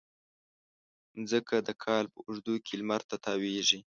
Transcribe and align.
مځکه 1.19 1.55
د 1.67 1.69
کال 1.83 2.05
په 2.13 2.19
اوږدو 2.25 2.55
کې 2.65 2.73
لمر 2.79 3.01
ته 3.09 3.15
تاوېږي. 3.25 3.79